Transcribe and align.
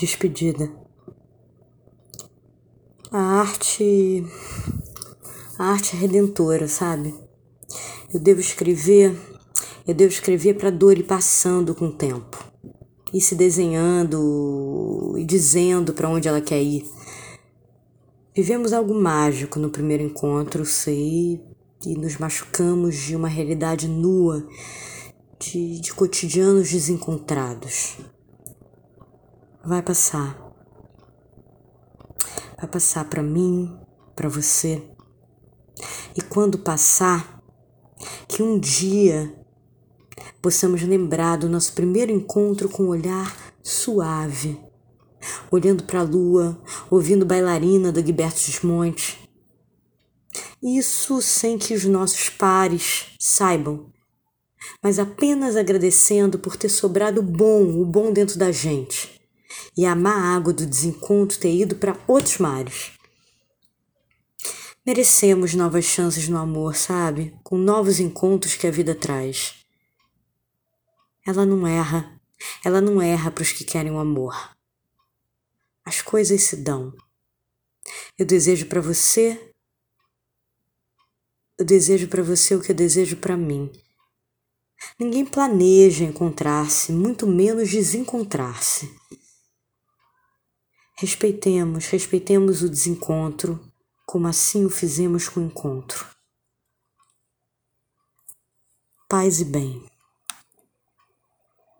Despedida. 0.00 0.70
A 3.10 3.18
arte. 3.18 4.24
A 5.58 5.72
arte 5.72 5.96
é 5.96 5.98
redentora, 5.98 6.68
sabe? 6.68 7.12
Eu 8.14 8.20
devo 8.20 8.38
escrever. 8.38 9.12
Eu 9.84 9.94
devo 9.94 10.12
escrever 10.12 10.54
para 10.54 10.68
a 10.68 10.70
dor 10.70 10.96
ir 10.96 11.02
passando 11.02 11.74
com 11.74 11.86
o 11.86 11.92
tempo. 11.92 12.38
E 13.12 13.20
se 13.20 13.34
desenhando 13.34 15.16
e 15.18 15.24
dizendo 15.24 15.92
para 15.92 16.08
onde 16.08 16.28
ela 16.28 16.40
quer 16.40 16.62
ir. 16.62 16.88
Vivemos 18.36 18.72
algo 18.72 18.94
mágico 18.94 19.58
no 19.58 19.68
primeiro 19.68 20.04
encontro, 20.04 20.64
sei, 20.64 21.42
e 21.84 21.96
nos 21.96 22.18
machucamos 22.18 22.94
de 22.94 23.16
uma 23.16 23.26
realidade 23.26 23.88
nua, 23.88 24.46
de, 25.40 25.80
de 25.80 25.92
cotidianos 25.92 26.70
desencontrados. 26.70 27.96
Vai 29.68 29.82
passar. 29.82 30.34
Vai 32.56 32.66
passar 32.66 33.04
para 33.04 33.22
mim, 33.22 33.78
para 34.16 34.26
você. 34.26 34.82
E 36.16 36.22
quando 36.22 36.60
passar, 36.60 37.42
que 38.26 38.42
um 38.42 38.58
dia 38.58 39.30
possamos 40.40 40.80
lembrar 40.80 41.36
do 41.36 41.50
nosso 41.50 41.74
primeiro 41.74 42.10
encontro 42.10 42.66
com 42.70 42.84
um 42.84 42.88
olhar 42.88 43.36
suave, 43.62 44.58
olhando 45.50 45.84
para 45.84 46.00
a 46.00 46.02
lua, 46.02 46.58
ouvindo 46.90 47.26
bailarina 47.26 47.92
do 47.92 48.02
Gilberto 48.02 48.38
Gismonte. 48.38 49.28
Isso 50.62 51.20
sem 51.20 51.58
que 51.58 51.74
os 51.74 51.84
nossos 51.84 52.30
pares 52.30 53.14
saibam, 53.20 53.92
mas 54.82 54.98
apenas 54.98 55.56
agradecendo 55.56 56.38
por 56.38 56.56
ter 56.56 56.70
sobrado 56.70 57.20
o 57.20 57.22
bom, 57.22 57.82
o 57.82 57.84
bom 57.84 58.10
dentro 58.10 58.38
da 58.38 58.50
gente 58.50 59.17
e 59.78 59.86
a 59.86 59.94
má 59.94 60.34
água 60.34 60.52
do 60.52 60.66
desencontro 60.66 61.38
ter 61.38 61.54
ido 61.54 61.76
para 61.76 61.96
outros 62.08 62.38
mares. 62.38 62.90
Merecemos 64.84 65.54
novas 65.54 65.84
chances 65.84 66.28
no 66.28 66.36
amor, 66.36 66.74
sabe? 66.74 67.38
Com 67.44 67.56
novos 67.56 68.00
encontros 68.00 68.56
que 68.56 68.66
a 68.66 68.72
vida 68.72 68.92
traz. 68.92 69.54
Ela 71.24 71.46
não 71.46 71.64
erra. 71.64 72.20
Ela 72.64 72.80
não 72.80 73.00
erra 73.00 73.30
para 73.30 73.42
os 73.42 73.52
que 73.52 73.62
querem 73.62 73.92
o 73.92 74.00
amor. 74.00 74.34
As 75.84 76.02
coisas 76.02 76.42
se 76.42 76.56
dão. 76.56 76.92
Eu 78.18 78.26
desejo 78.26 78.66
para 78.66 78.80
você. 78.80 79.52
Eu 81.56 81.64
desejo 81.64 82.08
para 82.08 82.24
você 82.24 82.56
o 82.56 82.60
que 82.60 82.72
eu 82.72 82.76
desejo 82.76 83.16
para 83.18 83.36
mim. 83.36 83.70
Ninguém 84.98 85.24
planeja 85.24 86.02
encontrar-se, 86.02 86.90
muito 86.90 87.28
menos 87.28 87.70
desencontrar-se. 87.70 88.92
Respeitemos, 91.00 91.86
respeitemos 91.86 92.60
o 92.60 92.68
desencontro, 92.68 93.64
como 94.04 94.26
assim 94.26 94.64
o 94.64 94.68
fizemos 94.68 95.28
com 95.28 95.38
o 95.38 95.44
encontro. 95.44 96.04
Paz 99.08 99.40
e 99.40 99.44
bem. 99.44 99.88